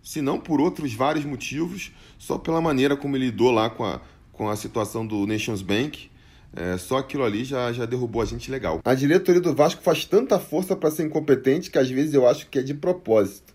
Se 0.02 0.22
não 0.22 0.40
por 0.40 0.60
outros 0.60 0.94
vários 0.94 1.24
motivos, 1.24 1.92
só 2.18 2.38
pela 2.38 2.60
maneira 2.60 2.96
como 2.96 3.16
ele 3.16 3.26
lidou 3.26 3.50
lá 3.50 3.68
com 3.68 3.84
a, 3.84 4.00
com 4.32 4.48
a 4.48 4.56
situação 4.56 5.06
do 5.06 5.26
Nations 5.26 5.60
Bank, 5.60 6.08
é, 6.56 6.78
só 6.78 6.96
aquilo 6.96 7.22
ali 7.22 7.44
já, 7.44 7.70
já 7.70 7.84
derrubou 7.84 8.22
a 8.22 8.24
gente 8.24 8.50
legal. 8.50 8.80
A 8.82 8.94
diretoria 8.94 9.42
do 9.42 9.54
Vasco 9.54 9.82
faz 9.82 10.06
tanta 10.06 10.38
força 10.38 10.74
para 10.74 10.90
ser 10.90 11.04
incompetente 11.04 11.70
que 11.70 11.78
às 11.78 11.90
vezes 11.90 12.14
eu 12.14 12.26
acho 12.26 12.48
que 12.48 12.58
é 12.58 12.62
de 12.62 12.72
propósito. 12.72 13.54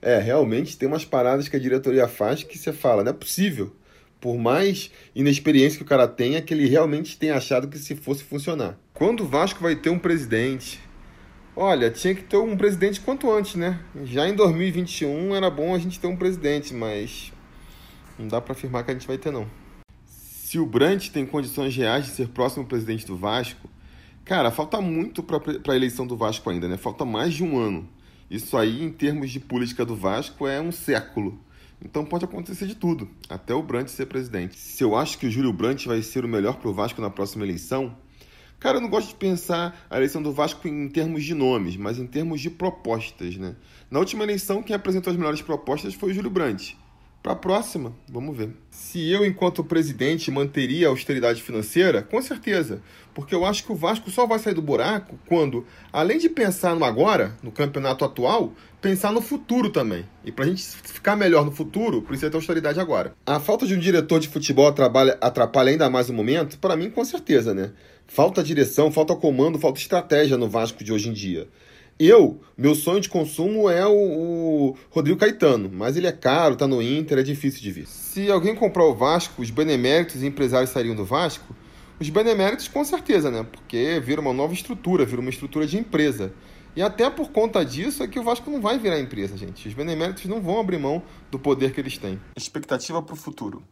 É, 0.00 0.18
realmente 0.18 0.76
tem 0.76 0.88
umas 0.88 1.04
paradas 1.04 1.46
que 1.46 1.56
a 1.56 1.60
diretoria 1.60 2.08
faz 2.08 2.42
que 2.42 2.56
você 2.56 2.72
fala, 2.72 3.04
não 3.04 3.10
é 3.10 3.14
possível. 3.14 3.70
Por 4.18 4.38
mais 4.38 4.90
inexperiência 5.14 5.76
que 5.76 5.84
o 5.84 5.86
cara 5.86 6.08
tenha, 6.08 6.40
que 6.40 6.54
ele 6.54 6.66
realmente 6.66 7.18
tenha 7.18 7.36
achado 7.36 7.68
que 7.68 7.78
se 7.78 7.94
fosse 7.94 8.24
funcionar. 8.24 8.78
Quando 8.94 9.24
o 9.24 9.26
Vasco 9.26 9.62
vai 9.62 9.76
ter 9.76 9.90
um 9.90 9.98
presidente? 9.98 10.80
Olha, 11.54 11.90
tinha 11.90 12.14
que 12.14 12.22
ter 12.22 12.38
um 12.38 12.56
presidente 12.56 13.00
quanto 13.00 13.30
antes, 13.30 13.56
né? 13.56 13.78
Já 14.04 14.26
em 14.26 14.34
2021 14.34 15.34
era 15.34 15.50
bom 15.50 15.74
a 15.74 15.78
gente 15.78 16.00
ter 16.00 16.06
um 16.06 16.16
presidente, 16.16 16.72
mas 16.72 17.30
não 18.18 18.26
dá 18.26 18.40
para 18.40 18.52
afirmar 18.52 18.84
que 18.84 18.90
a 18.90 18.94
gente 18.94 19.06
vai 19.06 19.18
ter 19.18 19.30
não. 19.30 19.46
Se 20.52 20.58
o 20.58 20.66
Brant 20.66 21.08
tem 21.08 21.24
condições 21.24 21.74
reais 21.74 22.04
de 22.04 22.10
ser 22.10 22.28
próximo 22.28 22.66
presidente 22.66 23.06
do 23.06 23.16
Vasco, 23.16 23.70
cara, 24.22 24.50
falta 24.50 24.82
muito 24.82 25.22
para 25.22 25.40
a 25.72 25.74
eleição 25.74 26.06
do 26.06 26.14
Vasco 26.14 26.50
ainda, 26.50 26.68
né? 26.68 26.76
Falta 26.76 27.06
mais 27.06 27.32
de 27.32 27.42
um 27.42 27.58
ano. 27.58 27.88
Isso 28.30 28.54
aí, 28.58 28.84
em 28.84 28.92
termos 28.92 29.30
de 29.30 29.40
política 29.40 29.82
do 29.82 29.96
Vasco, 29.96 30.46
é 30.46 30.60
um 30.60 30.70
século. 30.70 31.40
Então 31.82 32.04
pode 32.04 32.26
acontecer 32.26 32.66
de 32.66 32.74
tudo, 32.74 33.08
até 33.30 33.54
o 33.54 33.62
Brant 33.62 33.88
ser 33.88 34.04
presidente. 34.04 34.58
Se 34.58 34.84
eu 34.84 34.94
acho 34.94 35.16
que 35.16 35.26
o 35.26 35.30
Júlio 35.30 35.54
Brant 35.54 35.86
vai 35.86 36.02
ser 36.02 36.22
o 36.22 36.28
melhor 36.28 36.56
para 36.56 36.68
o 36.68 36.74
Vasco 36.74 37.00
na 37.00 37.08
próxima 37.08 37.46
eleição, 37.46 37.96
cara, 38.60 38.76
eu 38.76 38.82
não 38.82 38.90
gosto 38.90 39.08
de 39.08 39.14
pensar 39.14 39.86
a 39.88 39.96
eleição 39.96 40.22
do 40.22 40.32
Vasco 40.32 40.68
em 40.68 40.86
termos 40.86 41.24
de 41.24 41.32
nomes, 41.32 41.78
mas 41.78 41.98
em 41.98 42.06
termos 42.06 42.42
de 42.42 42.50
propostas, 42.50 43.38
né? 43.38 43.56
Na 43.90 44.00
última 44.00 44.22
eleição, 44.22 44.62
quem 44.62 44.76
apresentou 44.76 45.10
as 45.10 45.16
melhores 45.16 45.40
propostas 45.40 45.94
foi 45.94 46.10
o 46.10 46.14
Júlio 46.14 46.30
Brandt. 46.30 46.76
Para 47.22 47.32
a 47.32 47.36
próxima, 47.36 47.94
vamos 48.08 48.36
ver. 48.36 48.50
Se 48.68 49.08
eu, 49.08 49.24
enquanto 49.24 49.62
presidente, 49.62 50.28
manteria 50.28 50.88
a 50.88 50.90
austeridade 50.90 51.40
financeira, 51.40 52.02
com 52.02 52.20
certeza. 52.20 52.82
Porque 53.14 53.32
eu 53.32 53.44
acho 53.44 53.64
que 53.64 53.70
o 53.70 53.76
Vasco 53.76 54.10
só 54.10 54.26
vai 54.26 54.40
sair 54.40 54.54
do 54.54 54.60
buraco 54.60 55.16
quando, 55.28 55.64
além 55.92 56.18
de 56.18 56.28
pensar 56.28 56.74
no 56.74 56.84
agora, 56.84 57.38
no 57.40 57.52
campeonato 57.52 58.04
atual, 58.04 58.52
pensar 58.80 59.12
no 59.12 59.22
futuro 59.22 59.70
também. 59.70 60.04
E 60.24 60.32
para 60.32 60.46
a 60.46 60.48
gente 60.48 60.64
ficar 60.64 61.14
melhor 61.14 61.44
no 61.44 61.52
futuro, 61.52 62.02
precisa 62.02 62.28
ter 62.28 62.36
austeridade 62.36 62.80
agora. 62.80 63.14
A 63.24 63.38
falta 63.38 63.68
de 63.68 63.76
um 63.76 63.78
diretor 63.78 64.18
de 64.18 64.26
futebol 64.26 64.66
atrapalha, 64.66 65.16
atrapalha 65.20 65.70
ainda 65.70 65.88
mais 65.88 66.10
o 66.10 66.12
momento? 66.12 66.58
Para 66.58 66.74
mim, 66.74 66.90
com 66.90 67.04
certeza, 67.04 67.54
né? 67.54 67.70
Falta 68.08 68.42
direção, 68.42 68.90
falta 68.90 69.14
comando, 69.14 69.60
falta 69.60 69.78
estratégia 69.78 70.36
no 70.36 70.48
Vasco 70.48 70.82
de 70.82 70.92
hoje 70.92 71.08
em 71.08 71.12
dia. 71.12 71.46
Eu, 71.98 72.40
meu 72.56 72.74
sonho 72.74 73.00
de 73.00 73.08
consumo 73.08 73.68
é 73.70 73.86
o, 73.86 73.92
o, 73.92 74.76
Rodrigo 74.90 75.18
Caetano, 75.18 75.70
mas 75.72 75.96
ele 75.96 76.06
é 76.06 76.12
caro, 76.12 76.56
tá 76.56 76.66
no 76.66 76.82
Inter, 76.82 77.18
é 77.18 77.22
difícil 77.22 77.60
de 77.60 77.70
vir. 77.70 77.86
Se 77.86 78.30
alguém 78.30 78.54
comprar 78.54 78.84
o 78.84 78.94
Vasco, 78.94 79.42
os 79.42 79.50
beneméritos 79.50 80.22
e 80.22 80.26
empresários 80.26 80.70
sairiam 80.70 80.96
do 80.96 81.04
Vasco? 81.04 81.54
Os 82.00 82.08
beneméritos, 82.08 82.66
com 82.66 82.84
certeza, 82.84 83.30
né? 83.30 83.46
Porque 83.48 84.00
vira 84.04 84.20
uma 84.20 84.32
nova 84.32 84.52
estrutura, 84.52 85.04
vira 85.04 85.20
uma 85.20 85.30
estrutura 85.30 85.66
de 85.66 85.78
empresa. 85.78 86.32
E 86.74 86.82
até 86.82 87.08
por 87.10 87.30
conta 87.30 87.64
disso 87.64 88.02
é 88.02 88.08
que 88.08 88.18
o 88.18 88.22
Vasco 88.22 88.50
não 88.50 88.60
vai 88.60 88.78
virar 88.78 88.98
empresa, 88.98 89.36
gente. 89.36 89.68
Os 89.68 89.74
beneméritos 89.74 90.24
não 90.24 90.40
vão 90.40 90.58
abrir 90.58 90.78
mão 90.78 91.02
do 91.30 91.38
poder 91.38 91.72
que 91.72 91.80
eles 91.80 91.98
têm. 91.98 92.18
Expectativa 92.36 93.02
para 93.02 93.14
o 93.14 93.16
futuro. 93.16 93.62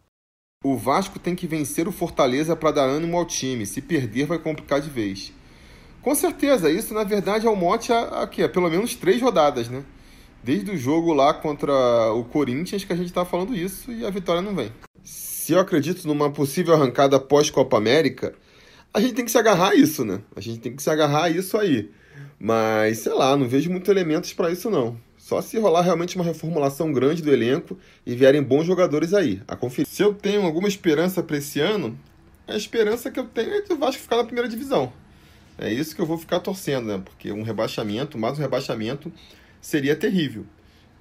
O 0.63 0.77
Vasco 0.77 1.19
tem 1.19 1.35
que 1.35 1.47
vencer 1.47 1.89
o 1.89 1.93
Fortaleza 1.93 2.55
para 2.55 2.73
dar 2.73 2.85
ânimo 2.85 3.17
ao 3.17 3.25
time. 3.25 3.65
Se 3.65 3.81
perder, 3.81 4.27
vai 4.27 4.39
complicar 4.39 4.81
de 4.81 4.91
vez. 4.91 5.33
Com 6.03 6.15
certeza, 6.15 6.71
isso 6.71 6.95
na 6.95 7.05
verdade 7.05 7.47
é 7.47 7.51
o 7.51 7.57
mote 7.57 7.93
aqui, 7.93 8.43
há 8.43 8.49
pelo 8.49 8.71
menos 8.71 8.95
três 8.95 9.21
rodadas, 9.21 9.69
né? 9.69 9.85
Desde 10.43 10.71
o 10.71 10.77
jogo 10.77 11.13
lá 11.13 11.35
contra 11.35 11.73
o 12.13 12.25
Corinthians 12.25 12.85
que 12.85 12.93
a 12.93 12.97
gente 12.97 13.09
está 13.09 13.25
falando 13.27 13.55
isso 13.55 13.93
e 13.93 14.07
a 14.07 14.11
vitória 14.11 14.41
não 14.41 14.55
vem. 14.55 14.73
Se 15.05 15.53
eu 15.53 15.61
acredito 15.61 16.09
numa 16.09 16.31
possível 16.31 16.75
arrancada 16.75 17.21
pós-Copa 17.21 17.77
América, 17.77 18.35
a 18.95 19.01
gente 19.01 19.13
tem 19.13 19.25
que 19.25 19.31
se 19.31 19.37
agarrar 19.37 19.71
a 19.71 19.75
isso, 19.75 20.03
né? 20.05 20.21
A 20.35 20.41
gente 20.41 20.61
tem 20.61 20.75
que 20.75 20.83
se 20.83 20.89
agarrar 20.89 21.25
a 21.25 21.31
isso 21.31 21.59
aí. 21.59 21.91
Mas, 22.39 23.01
sei 23.01 23.13
lá, 23.13 23.37
não 23.37 23.47
vejo 23.47 23.71
muitos 23.71 23.91
elementos 23.91 24.33
para 24.33 24.51
isso 24.51 24.71
não. 24.71 24.97
Só 25.19 25.43
se 25.43 25.59
rolar 25.59 25.83
realmente 25.83 26.17
uma 26.17 26.25
reformulação 26.25 26.91
grande 26.91 27.23
do 27.23 27.31
elenco 27.31 27.77
e 28.07 28.17
vierem 28.17 28.43
bons 28.43 28.65
jogadores 28.65 29.13
aí, 29.13 29.43
a 29.47 29.55
conferir. 29.55 29.87
Se 29.87 30.03
eu 30.03 30.15
tenho 30.15 30.47
alguma 30.47 30.67
esperança 30.67 31.23
para 31.23 31.37
esse 31.37 31.61
ano, 31.61 31.99
a 32.49 32.57
esperança 32.57 33.11
que 33.11 33.21
eu 33.21 33.27
tenho 33.27 33.53
é 33.53 33.61
do 33.61 33.77
Vasco 33.77 34.01
ficar 34.01 34.17
na 34.17 34.25
primeira 34.25 34.49
divisão. 34.49 34.91
É 35.63 35.71
isso 35.71 35.95
que 35.95 36.01
eu 36.01 36.07
vou 36.07 36.17
ficar 36.17 36.41
torcendo, 36.41 36.87
né? 36.87 37.03
Porque 37.05 37.31
um 37.31 37.43
rebaixamento, 37.43 38.17
mais 38.17 38.39
um 38.39 38.41
rebaixamento, 38.41 39.13
seria 39.61 39.95
terrível. 39.95 40.47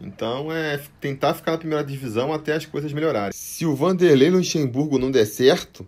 Então 0.01 0.51
é 0.51 0.81
tentar 0.99 1.33
ficar 1.33 1.53
na 1.53 1.57
primeira 1.57 1.83
divisão 1.83 2.33
até 2.33 2.53
as 2.53 2.65
coisas 2.65 2.91
melhorarem. 2.91 3.31
Se 3.33 3.65
o 3.65 3.73
Vanderlei 3.73 4.29
Luxemburgo 4.29 4.99
não 4.99 5.11
der 5.11 5.25
certo, 5.25 5.87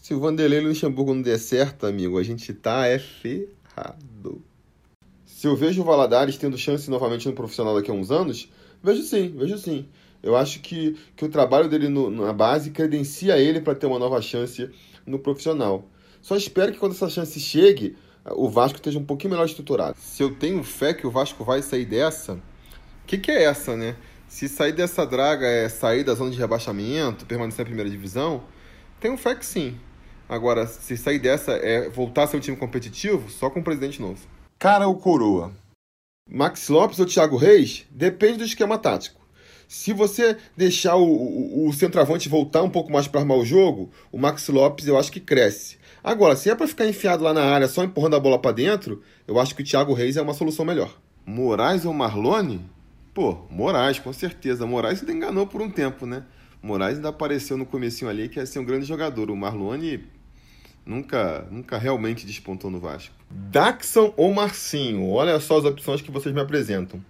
se 0.00 0.14
o 0.14 0.20
Vanderlei 0.20 0.60
Luxemburgo 0.60 1.12
não 1.12 1.22
der 1.22 1.38
certo, 1.38 1.86
amigo, 1.86 2.18
a 2.18 2.22
gente 2.22 2.54
tá 2.54 2.86
é 2.86 3.00
ferrado. 3.00 4.42
Se 5.26 5.48
eu 5.48 5.56
vejo 5.56 5.82
o 5.82 5.84
Valadares 5.84 6.36
tendo 6.36 6.56
chance 6.56 6.88
novamente 6.88 7.26
no 7.26 7.34
profissional 7.34 7.74
daqui 7.74 7.90
a 7.90 7.94
uns 7.94 8.12
anos, 8.12 8.48
vejo 8.80 9.02
sim, 9.02 9.34
vejo 9.36 9.58
sim. 9.58 9.88
Eu 10.22 10.36
acho 10.36 10.60
que, 10.60 10.96
que 11.16 11.24
o 11.24 11.28
trabalho 11.28 11.68
dele 11.68 11.88
no, 11.88 12.10
na 12.10 12.32
base 12.32 12.70
credencia 12.70 13.38
ele 13.38 13.60
para 13.60 13.74
ter 13.74 13.86
uma 13.86 13.98
nova 13.98 14.22
chance 14.22 14.70
no 15.04 15.18
profissional. 15.18 15.88
Só 16.20 16.36
espero 16.36 16.72
que 16.72 16.78
quando 16.78 16.92
essa 16.92 17.08
chance 17.08 17.38
chegue, 17.40 17.96
o 18.32 18.48
Vasco 18.48 18.76
esteja 18.76 18.98
um 18.98 19.04
pouquinho 19.04 19.32
melhor 19.32 19.46
estruturado. 19.46 19.96
Se 19.98 20.22
eu 20.22 20.34
tenho 20.34 20.62
fé 20.62 20.92
que 20.92 21.06
o 21.06 21.10
Vasco 21.10 21.44
vai 21.44 21.62
sair 21.62 21.84
dessa, 21.84 22.34
o 22.34 23.06
que, 23.06 23.18
que 23.18 23.30
é 23.30 23.44
essa, 23.44 23.76
né? 23.76 23.96
Se 24.26 24.48
sair 24.48 24.72
dessa 24.72 25.06
draga 25.06 25.46
é 25.46 25.68
sair 25.68 26.04
da 26.04 26.14
zona 26.14 26.30
de 26.30 26.38
rebaixamento, 26.38 27.24
permanecer 27.24 27.60
na 27.60 27.66
primeira 27.66 27.88
divisão, 27.88 28.42
tenho 29.00 29.16
fé 29.16 29.34
que 29.34 29.46
sim. 29.46 29.78
Agora, 30.28 30.66
se 30.66 30.96
sair 30.96 31.18
dessa 31.18 31.52
é 31.52 31.88
voltar 31.88 32.24
a 32.24 32.26
ser 32.26 32.36
um 32.36 32.40
time 32.40 32.56
competitivo, 32.56 33.30
só 33.30 33.48
com 33.48 33.60
um 33.60 33.62
presidente 33.62 34.02
novo. 34.02 34.20
Cara 34.58 34.86
ou 34.86 34.96
coroa? 34.96 35.52
Max 36.28 36.68
Lopes 36.68 36.98
ou 36.98 37.06
Thiago 37.06 37.38
Reis? 37.38 37.86
Depende 37.90 38.38
do 38.38 38.44
esquema 38.44 38.76
tático. 38.76 39.17
Se 39.68 39.92
você 39.92 40.38
deixar 40.56 40.96
o, 40.96 41.04
o, 41.04 41.68
o 41.68 41.72
centroavante 41.74 42.26
voltar 42.26 42.62
um 42.62 42.70
pouco 42.70 42.90
mais 42.90 43.06
para 43.06 43.20
armar 43.20 43.36
o 43.36 43.44
jogo, 43.44 43.90
o 44.10 44.18
Max 44.18 44.48
Lopes 44.48 44.86
eu 44.86 44.98
acho 44.98 45.12
que 45.12 45.20
cresce. 45.20 45.76
Agora, 46.02 46.34
se 46.34 46.48
é 46.48 46.54
para 46.54 46.66
ficar 46.66 46.86
enfiado 46.86 47.22
lá 47.22 47.34
na 47.34 47.44
área 47.44 47.68
só 47.68 47.84
empurrando 47.84 48.16
a 48.16 48.20
bola 48.20 48.38
para 48.38 48.52
dentro, 48.52 49.02
eu 49.26 49.38
acho 49.38 49.54
que 49.54 49.60
o 49.60 49.64
Thiago 49.64 49.92
Reis 49.92 50.16
é 50.16 50.22
uma 50.22 50.32
solução 50.32 50.64
melhor. 50.64 50.98
Moraes 51.26 51.84
ou 51.84 51.92
Marlone? 51.92 52.64
Pô, 53.12 53.44
Moraes, 53.50 53.98
com 53.98 54.10
certeza. 54.10 54.64
Moraes 54.64 55.00
ainda 55.00 55.12
enganou 55.12 55.46
por 55.46 55.60
um 55.60 55.68
tempo, 55.68 56.06
né? 56.06 56.24
Moraes 56.62 56.96
ainda 56.96 57.10
apareceu 57.10 57.58
no 57.58 57.66
comecinho 57.66 58.10
ali 58.10 58.30
que 58.30 58.38
ia 58.38 58.46
ser 58.46 58.60
um 58.60 58.64
grande 58.64 58.86
jogador. 58.86 59.30
O 59.30 59.36
Marlone 59.36 60.02
nunca, 60.86 61.46
nunca 61.50 61.76
realmente 61.76 62.24
despontou 62.24 62.70
no 62.70 62.80
Vasco. 62.80 63.14
Daxon 63.30 64.14
ou 64.16 64.32
Marcinho? 64.32 65.10
Olha 65.10 65.38
só 65.38 65.58
as 65.58 65.66
opções 65.66 66.00
que 66.00 66.10
vocês 66.10 66.34
me 66.34 66.40
apresentam. 66.40 67.04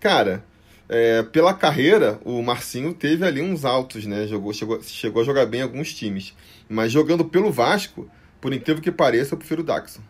Cara, 0.00 0.44
é, 0.92 1.22
pela 1.22 1.54
carreira, 1.54 2.18
o 2.24 2.42
Marcinho 2.42 2.92
teve 2.92 3.24
ali 3.24 3.40
uns 3.40 3.64
altos, 3.64 4.06
né? 4.06 4.26
Jogou, 4.26 4.52
chegou, 4.52 4.82
chegou 4.82 5.22
a 5.22 5.24
jogar 5.24 5.46
bem 5.46 5.60
em 5.60 5.62
alguns 5.62 5.94
times. 5.94 6.34
Mas 6.68 6.90
jogando 6.90 7.24
pelo 7.24 7.52
Vasco, 7.52 8.10
por 8.40 8.52
incrível 8.52 8.82
que 8.82 8.90
pareça, 8.90 9.34
eu 9.34 9.38
prefiro 9.38 9.60
o 9.60 9.64
Daxon. 9.64 10.00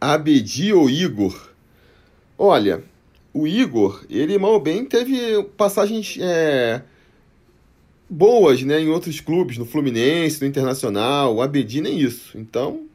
Abedi 0.00 0.72
ou 0.72 0.88
Igor? 0.88 1.50
Olha, 2.38 2.84
o 3.34 3.48
Igor, 3.48 4.04
ele 4.08 4.38
mal 4.38 4.52
ou 4.52 4.60
bem 4.60 4.84
teve 4.84 5.42
passagens 5.56 6.16
é, 6.20 6.82
boas 8.08 8.62
né, 8.62 8.80
em 8.80 8.90
outros 8.90 9.18
clubes, 9.18 9.58
no 9.58 9.66
Fluminense, 9.66 10.40
no 10.40 10.46
Internacional, 10.46 11.34
o 11.34 11.42
Abedi 11.42 11.80
nem 11.80 11.98
isso. 11.98 12.38
Então, 12.38 12.86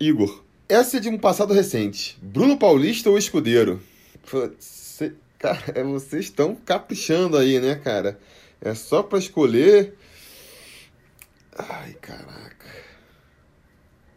Igor. 0.00 0.42
Essa 0.68 0.96
é 0.96 1.00
de 1.00 1.08
um 1.08 1.16
passado 1.16 1.54
recente. 1.54 2.18
Bruno 2.20 2.58
Paulista 2.58 3.08
ou 3.08 3.16
Escudeiro? 3.16 3.80
Você, 4.24 4.50
cara, 5.38 5.62
é, 5.74 5.82
vocês 5.82 6.26
estão 6.26 6.54
caprichando 6.54 7.36
aí, 7.36 7.60
né, 7.60 7.76
cara? 7.76 8.18
É 8.60 8.74
só 8.74 9.02
para 9.02 9.18
escolher. 9.18 9.96
Ai, 11.56 11.92
caraca. 11.94 12.66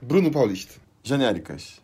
Bruno 0.01 0.31
Paulista. 0.31 0.81
Genéricas. 1.03 1.81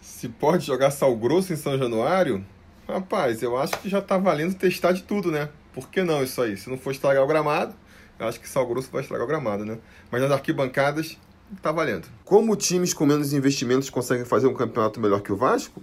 Se 0.00 0.28
pode 0.28 0.64
jogar 0.64 0.90
sal 0.90 1.14
grosso 1.16 1.52
em 1.52 1.56
São 1.56 1.78
Januário? 1.78 2.44
Rapaz, 2.86 3.42
eu 3.42 3.56
acho 3.56 3.78
que 3.78 3.88
já 3.88 4.00
tá 4.00 4.16
valendo 4.16 4.54
testar 4.54 4.92
de 4.92 5.02
tudo, 5.02 5.30
né? 5.30 5.50
Por 5.74 5.90
que 5.90 6.02
não 6.02 6.22
isso 6.22 6.40
aí? 6.40 6.56
Se 6.56 6.70
não 6.70 6.78
for 6.78 6.90
estragar 6.90 7.22
o 7.22 7.26
gramado, 7.26 7.74
eu 8.18 8.26
acho 8.26 8.40
que 8.40 8.48
sal 8.48 8.66
grosso 8.66 8.90
vai 8.90 9.02
estragar 9.02 9.24
o 9.24 9.28
gramado, 9.28 9.64
né? 9.64 9.78
Mas 10.10 10.22
nas 10.22 10.30
arquibancadas, 10.30 11.18
tá 11.62 11.70
valendo. 11.70 12.08
Como 12.24 12.56
times 12.56 12.94
com 12.94 13.06
menos 13.06 13.32
investimentos 13.32 13.90
conseguem 13.90 14.24
fazer 14.24 14.46
um 14.46 14.54
campeonato 14.54 15.00
melhor 15.00 15.20
que 15.20 15.32
o 15.32 15.36
Vasco? 15.36 15.82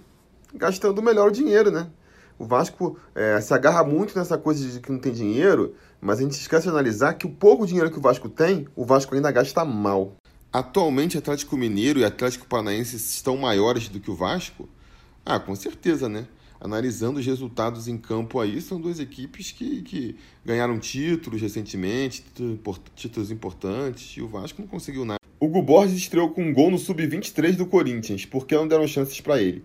Gastando 0.54 1.00
melhor 1.02 1.28
o 1.28 1.32
dinheiro, 1.32 1.70
né? 1.70 1.88
O 2.38 2.44
Vasco 2.44 2.98
é, 3.14 3.40
se 3.40 3.52
agarra 3.54 3.82
muito 3.82 4.16
nessa 4.16 4.36
coisa 4.36 4.68
de 4.68 4.80
que 4.80 4.92
não 4.92 4.98
tem 4.98 5.12
dinheiro, 5.12 5.74
mas 6.00 6.18
a 6.18 6.22
gente 6.22 6.32
esquece 6.32 6.64
de 6.64 6.70
analisar 6.70 7.14
que 7.14 7.26
o 7.26 7.30
pouco 7.30 7.66
dinheiro 7.66 7.90
que 7.90 7.98
o 7.98 8.02
Vasco 8.02 8.28
tem, 8.28 8.66
o 8.76 8.84
Vasco 8.84 9.14
ainda 9.14 9.30
gasta 9.30 9.64
mal. 9.64 10.16
Atualmente, 10.52 11.18
Atlético 11.18 11.56
Mineiro 11.56 11.98
e 11.98 12.04
Atlético 12.04 12.46
Paranaense 12.46 12.96
estão 12.96 13.36
maiores 13.36 13.88
do 13.88 14.00
que 14.00 14.10
o 14.10 14.14
Vasco? 14.14 14.68
Ah, 15.24 15.40
com 15.40 15.54
certeza, 15.54 16.08
né? 16.08 16.26
Analisando 16.60 17.20
os 17.20 17.26
resultados 17.26 17.88
em 17.88 17.98
campo 17.98 18.40
aí, 18.40 18.60
são 18.60 18.80
duas 18.80 18.98
equipes 18.98 19.52
que, 19.52 19.82
que 19.82 20.16
ganharam 20.44 20.78
títulos 20.78 21.40
recentemente, 21.40 22.24
títulos 22.94 23.30
importantes, 23.30 24.16
e 24.16 24.22
o 24.22 24.28
Vasco 24.28 24.62
não 24.62 24.68
conseguiu 24.68 25.04
nada. 25.04 25.20
Hugo 25.38 25.60
Borges 25.60 25.98
estreou 25.98 26.30
com 26.30 26.42
um 26.42 26.52
gol 26.52 26.70
no 26.70 26.78
Sub-23 26.78 27.56
do 27.56 27.66
Corinthians, 27.66 28.24
porque 28.24 28.54
não 28.54 28.66
deram 28.66 28.86
chances 28.86 29.20
para 29.20 29.40
ele. 29.40 29.62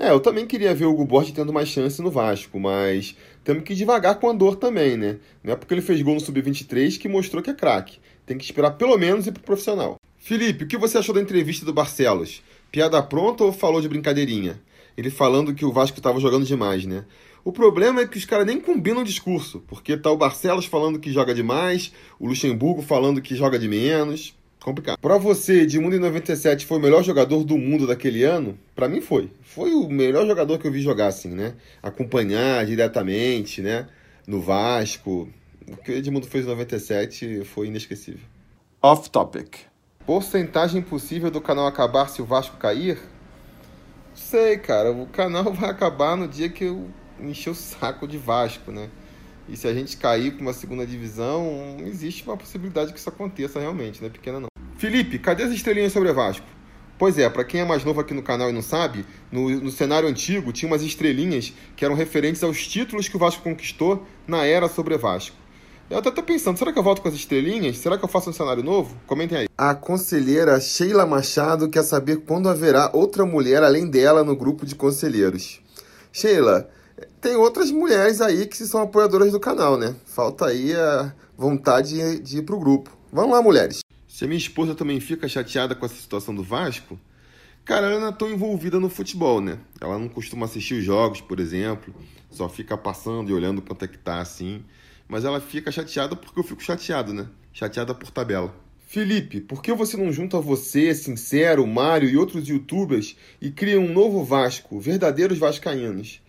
É, 0.00 0.10
eu 0.10 0.20
também 0.20 0.46
queria 0.46 0.72
ver 0.72 0.84
o 0.84 0.92
Hugo 0.92 1.04
Borges 1.04 1.32
tendo 1.32 1.52
mais 1.52 1.68
chance 1.68 2.00
no 2.00 2.08
Vasco, 2.08 2.60
mas 2.60 3.16
temos 3.42 3.64
que 3.64 3.74
devagar 3.74 4.20
com 4.20 4.30
a 4.30 4.32
dor 4.32 4.54
também, 4.54 4.96
né? 4.96 5.18
Não 5.42 5.52
é 5.52 5.56
porque 5.56 5.74
ele 5.74 5.82
fez 5.82 6.00
gol 6.00 6.14
no 6.14 6.20
Sub-23 6.20 6.96
que 6.96 7.08
mostrou 7.08 7.42
que 7.42 7.50
é 7.50 7.54
craque. 7.54 7.98
Tem 8.24 8.38
que 8.38 8.44
esperar 8.44 8.70
pelo 8.72 8.96
menos 8.96 9.26
ir 9.26 9.32
pro 9.32 9.42
profissional. 9.42 9.96
Felipe, 10.16 10.62
o 10.62 10.68
que 10.68 10.78
você 10.78 10.98
achou 10.98 11.12
da 11.12 11.20
entrevista 11.20 11.66
do 11.66 11.72
Barcelos? 11.72 12.44
Piada 12.70 13.02
pronta 13.02 13.42
ou 13.42 13.52
falou 13.52 13.80
de 13.80 13.88
brincadeirinha? 13.88 14.60
Ele 14.96 15.10
falando 15.10 15.52
que 15.52 15.64
o 15.64 15.72
Vasco 15.72 15.98
estava 15.98 16.20
jogando 16.20 16.46
demais, 16.46 16.86
né? 16.86 17.04
O 17.44 17.50
problema 17.50 18.00
é 18.00 18.06
que 18.06 18.18
os 18.18 18.24
caras 18.24 18.46
nem 18.46 18.60
combinam 18.60 19.02
o 19.02 19.04
discurso, 19.04 19.64
porque 19.66 19.96
tá 19.96 20.12
o 20.12 20.16
Barcelos 20.16 20.66
falando 20.66 21.00
que 21.00 21.10
joga 21.10 21.34
demais, 21.34 21.92
o 22.20 22.28
Luxemburgo 22.28 22.82
falando 22.82 23.20
que 23.20 23.34
joga 23.34 23.58
de 23.58 23.66
menos. 23.66 24.37
Complicado. 24.68 24.98
Para 24.98 25.16
você, 25.16 25.62
Edmundo 25.62 25.96
em 25.96 25.98
97 25.98 26.66
foi 26.66 26.76
o 26.76 26.80
melhor 26.82 27.02
jogador 27.02 27.42
do 27.42 27.56
mundo 27.56 27.86
daquele 27.86 28.22
ano? 28.22 28.58
Para 28.74 28.86
mim 28.86 29.00
foi. 29.00 29.32
Foi 29.40 29.72
o 29.72 29.88
melhor 29.88 30.26
jogador 30.26 30.58
que 30.58 30.66
eu 30.66 30.70
vi 30.70 30.82
jogar 30.82 31.06
assim, 31.06 31.30
né? 31.30 31.54
Acompanhar 31.82 32.66
diretamente, 32.66 33.62
né? 33.62 33.88
No 34.26 34.42
Vasco. 34.42 35.26
O 35.66 35.74
que 35.78 35.90
o 35.90 35.94
Edmundo 35.94 36.26
fez 36.26 36.44
em 36.44 36.48
97 36.48 37.44
foi 37.46 37.68
inesquecível. 37.68 38.20
Off 38.82 39.08
topic. 39.08 39.56
Porcentagem 40.04 40.82
possível 40.82 41.30
do 41.30 41.40
canal 41.40 41.66
acabar 41.66 42.06
se 42.10 42.20
o 42.20 42.26
Vasco 42.26 42.58
cair? 42.58 42.98
Sei, 44.14 44.58
cara. 44.58 44.92
O 44.92 45.06
canal 45.06 45.44
vai 45.54 45.70
acabar 45.70 46.14
no 46.14 46.28
dia 46.28 46.50
que 46.50 46.64
eu 46.64 46.90
encher 47.18 47.48
o 47.48 47.54
saco 47.54 48.06
de 48.06 48.18
Vasco, 48.18 48.70
né? 48.70 48.90
E 49.48 49.56
se 49.56 49.66
a 49.66 49.72
gente 49.72 49.96
cair 49.96 50.32
para 50.32 50.42
uma 50.42 50.52
segunda 50.52 50.86
divisão, 50.86 51.78
existe 51.80 52.22
uma 52.24 52.36
possibilidade 52.36 52.92
que 52.92 52.98
isso 52.98 53.08
aconteça 53.08 53.58
realmente, 53.58 54.02
não 54.02 54.08
é 54.08 54.12
pequena 54.12 54.38
não. 54.38 54.47
Felipe, 54.78 55.18
cadê 55.18 55.42
as 55.42 55.50
estrelinhas 55.50 55.92
sobre 55.92 56.12
Vasco? 56.12 56.46
Pois 56.96 57.18
é, 57.18 57.28
para 57.28 57.42
quem 57.42 57.60
é 57.60 57.64
mais 57.64 57.84
novo 57.84 58.00
aqui 58.00 58.14
no 58.14 58.22
canal 58.22 58.48
e 58.48 58.52
não 58.52 58.62
sabe, 58.62 59.04
no, 59.30 59.50
no, 59.50 59.72
cenário 59.72 60.08
antigo 60.08 60.52
tinha 60.52 60.70
umas 60.70 60.82
estrelinhas 60.82 61.52
que 61.74 61.84
eram 61.84 61.96
referentes 61.96 62.44
aos 62.44 62.64
títulos 62.64 63.08
que 63.08 63.16
o 63.16 63.18
Vasco 63.18 63.42
conquistou 63.42 64.06
na 64.24 64.46
era 64.46 64.68
sobre 64.68 64.96
Vasco. 64.96 65.34
Eu 65.90 65.98
até 65.98 66.12
tô 66.12 66.22
pensando, 66.22 66.56
será 66.56 66.72
que 66.72 66.78
eu 66.78 66.82
volto 66.84 67.02
com 67.02 67.08
as 67.08 67.14
estrelinhas? 67.14 67.78
Será 67.78 67.98
que 67.98 68.04
eu 68.04 68.08
faço 68.08 68.30
um 68.30 68.32
cenário 68.32 68.62
novo? 68.62 68.96
Comentem 69.04 69.38
aí. 69.38 69.48
A 69.58 69.74
conselheira 69.74 70.60
Sheila 70.60 71.04
Machado 71.04 71.68
quer 71.68 71.82
saber 71.82 72.18
quando 72.18 72.48
haverá 72.48 72.88
outra 72.94 73.26
mulher 73.26 73.64
além 73.64 73.90
dela 73.90 74.22
no 74.22 74.36
grupo 74.36 74.64
de 74.64 74.76
conselheiros. 74.76 75.60
Sheila, 76.12 76.70
tem 77.20 77.34
outras 77.34 77.72
mulheres 77.72 78.20
aí 78.20 78.46
que 78.46 78.56
são 78.56 78.82
apoiadoras 78.82 79.32
do 79.32 79.40
canal, 79.40 79.76
né? 79.76 79.96
Falta 80.04 80.46
aí 80.46 80.72
a 80.72 81.12
vontade 81.36 82.20
de 82.20 82.38
ir 82.38 82.42
pro 82.42 82.60
grupo. 82.60 82.96
Vamos 83.12 83.32
lá, 83.32 83.42
mulheres. 83.42 83.80
Se 84.18 84.24
a 84.24 84.26
minha 84.26 84.36
esposa 84.36 84.74
também 84.74 84.98
fica 84.98 85.28
chateada 85.28 85.76
com 85.76 85.86
essa 85.86 85.94
situação 85.94 86.34
do 86.34 86.42
Vasco, 86.42 86.98
cara, 87.64 87.86
ela 87.86 88.00
não 88.00 88.08
é 88.08 88.12
tão 88.12 88.28
envolvida 88.28 88.80
no 88.80 88.90
futebol, 88.90 89.40
né? 89.40 89.60
Ela 89.80 89.96
não 89.96 90.08
costuma 90.08 90.44
assistir 90.44 90.74
os 90.74 90.82
jogos, 90.82 91.20
por 91.20 91.38
exemplo, 91.38 91.94
só 92.28 92.48
fica 92.48 92.76
passando 92.76 93.30
e 93.30 93.32
olhando 93.32 93.62
quanto 93.62 93.84
é 93.84 93.86
que 93.86 93.96
tá 93.96 94.20
assim. 94.20 94.64
Mas 95.06 95.24
ela 95.24 95.40
fica 95.40 95.70
chateada 95.70 96.16
porque 96.16 96.40
eu 96.40 96.42
fico 96.42 96.60
chateado, 96.60 97.12
né? 97.14 97.28
Chateada 97.52 97.94
por 97.94 98.10
tabela. 98.10 98.52
Felipe, 98.88 99.40
por 99.40 99.62
que 99.62 99.72
você 99.72 99.96
não 99.96 100.10
junta 100.10 100.40
você, 100.40 100.92
Sincero, 100.96 101.64
Mário 101.64 102.10
e 102.10 102.16
outros 102.16 102.48
youtubers 102.48 103.14
e 103.40 103.52
cria 103.52 103.78
um 103.78 103.92
novo 103.92 104.24
Vasco, 104.24 104.80
verdadeiros 104.80 105.38
vascaínos? 105.38 106.20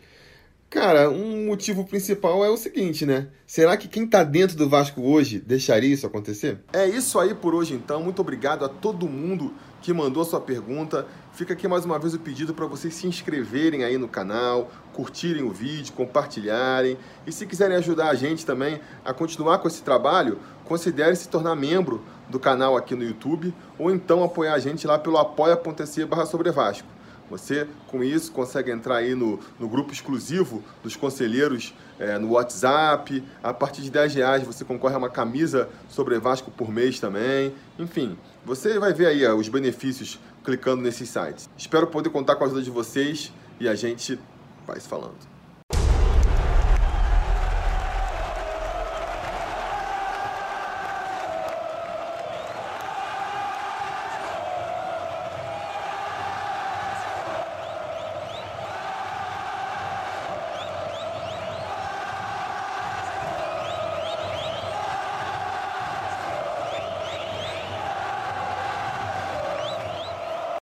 Cara, 0.69 1.09
um 1.09 1.47
motivo 1.47 1.83
principal 1.83 2.45
é 2.45 2.49
o 2.49 2.55
seguinte, 2.55 3.03
né? 3.03 3.29
Será 3.47 3.75
que 3.75 3.87
quem 3.87 4.05
tá 4.05 4.23
dentro 4.23 4.55
do 4.55 4.69
Vasco 4.69 5.01
hoje 5.01 5.39
deixaria 5.39 5.91
isso 5.91 6.05
acontecer? 6.05 6.59
É 6.71 6.87
isso 6.87 7.17
aí 7.17 7.33
por 7.33 7.55
hoje 7.55 7.73
então. 7.73 8.03
Muito 8.03 8.21
obrigado 8.21 8.63
a 8.63 8.69
todo 8.69 9.09
mundo 9.09 9.51
que 9.81 9.91
mandou 9.91 10.23
sua 10.23 10.39
pergunta. 10.39 11.07
Fica 11.33 11.53
aqui 11.53 11.67
mais 11.67 11.85
uma 11.85 11.97
vez 11.97 12.13
o 12.13 12.19
pedido 12.19 12.53
para 12.53 12.67
vocês 12.67 12.93
se 12.93 13.07
inscreverem 13.07 13.83
aí 13.83 13.97
no 13.97 14.07
canal, 14.07 14.69
curtirem 14.93 15.41
o 15.41 15.49
vídeo, 15.49 15.91
compartilharem. 15.93 16.99
E 17.25 17.31
se 17.31 17.47
quiserem 17.47 17.75
ajudar 17.77 18.09
a 18.09 18.15
gente 18.15 18.45
também 18.45 18.79
a 19.03 19.11
continuar 19.11 19.57
com 19.57 19.67
esse 19.67 19.81
trabalho, 19.81 20.37
considere 20.65 21.15
se 21.15 21.29
tornar 21.29 21.55
membro 21.55 22.05
do 22.29 22.39
canal 22.39 22.77
aqui 22.77 22.93
no 22.93 23.03
YouTube 23.03 23.51
ou 23.79 23.89
então 23.89 24.23
apoiar 24.23 24.53
a 24.53 24.59
gente 24.59 24.85
lá 24.85 24.99
pelo 24.99 25.17
apoia.se 25.17 26.05
barra 26.05 26.27
sobre 26.27 26.51
Vasco. 26.51 26.98
Você, 27.29 27.67
com 27.87 28.03
isso, 28.03 28.31
consegue 28.31 28.71
entrar 28.71 28.97
aí 28.97 29.13
no, 29.13 29.39
no 29.59 29.67
grupo 29.67 29.93
exclusivo 29.93 30.63
dos 30.83 30.95
conselheiros 30.95 31.73
é, 31.99 32.17
no 32.17 32.31
WhatsApp. 32.31 33.23
A 33.43 33.53
partir 33.53 33.81
de 33.81 33.91
10 33.91 34.15
reais 34.15 34.43
você 34.43 34.65
concorre 34.65 34.95
a 34.95 34.97
uma 34.97 35.09
camisa 35.09 35.69
sobre 35.87 36.17
Vasco 36.19 36.51
por 36.51 36.71
mês 36.71 36.99
também. 36.99 37.53
Enfim, 37.77 38.17
você 38.45 38.79
vai 38.79 38.93
ver 38.93 39.07
aí 39.07 39.25
ó, 39.25 39.35
os 39.35 39.47
benefícios 39.49 40.19
clicando 40.43 40.81
nesses 40.81 41.09
sites. 41.09 41.49
Espero 41.57 41.87
poder 41.87 42.09
contar 42.09 42.35
com 42.35 42.43
a 42.43 42.47
ajuda 42.47 42.61
de 42.61 42.71
vocês 42.71 43.31
e 43.59 43.67
a 43.67 43.75
gente 43.75 44.19
vai 44.65 44.79
se 44.79 44.87
falando. 44.87 45.38